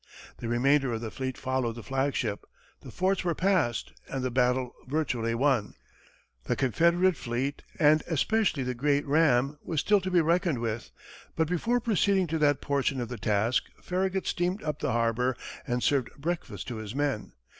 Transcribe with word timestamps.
The 0.39 0.47
remainder 0.47 0.91
of 0.93 1.01
the 1.01 1.11
fleet 1.11 1.37
followed 1.37 1.75
the 1.75 1.83
flagship, 1.83 2.47
the 2.79 2.89
forts 2.89 3.23
were 3.23 3.35
passed, 3.35 3.93
and 4.07 4.23
the 4.23 4.31
battle 4.31 4.73
virtually 4.87 5.35
won. 5.35 5.75
The 6.45 6.55
Confederate 6.55 7.15
fleet, 7.15 7.61
and 7.77 8.01
especially 8.07 8.63
the 8.63 8.73
great 8.73 9.05
ram, 9.05 9.59
was 9.63 9.79
still 9.79 10.01
to 10.01 10.09
be 10.09 10.19
reckoned 10.21 10.57
with, 10.57 10.89
but 11.35 11.47
before 11.47 11.79
proceeding 11.79 12.25
to 12.29 12.39
that 12.39 12.61
portion 12.61 12.99
of 12.99 13.09
the 13.09 13.19
task, 13.19 13.65
Farragut 13.79 14.25
steamed 14.25 14.63
up 14.63 14.79
the 14.79 14.93
harbor 14.93 15.37
and 15.67 15.83
served 15.83 16.09
breakfast 16.19 16.67
to 16.69 16.77
his 16.77 16.95
men. 16.95 17.33